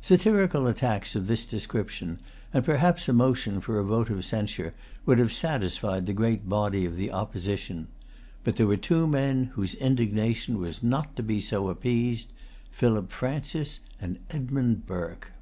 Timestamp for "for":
3.60-3.76